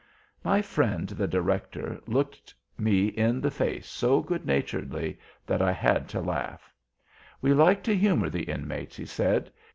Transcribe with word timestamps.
My 0.43 0.63
friend, 0.63 1.07
the 1.09 1.27
Director, 1.27 1.99
looked 2.07 2.55
me 2.75 3.09
in 3.09 3.39
the 3.39 3.51
face 3.51 3.85
so 3.87 4.19
good 4.19 4.47
naturedly 4.47 5.19
that 5.45 5.61
I 5.61 5.71
had 5.73 6.09
to 6.09 6.21
laugh. 6.21 6.73
"We 7.39 7.53
like 7.53 7.83
to 7.83 7.95
humor 7.95 8.31
the 8.31 8.45
Inmates," 8.49 8.97
he 8.97 9.05
said. 9.05 9.51